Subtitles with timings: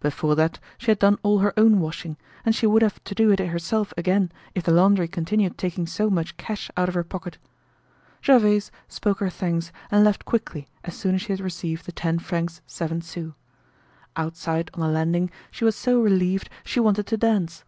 [0.00, 3.30] Before that she had done all her own washing, and she would have to do
[3.30, 7.36] it herself again if the laundry continued taking so much cash out of her pocket.
[8.24, 12.18] Gervaise spoke her thanks and left quickly as soon as she had received the ten
[12.18, 13.34] francs seven sous.
[14.16, 17.62] Outside on the landing she was so relieved she wanted to dance.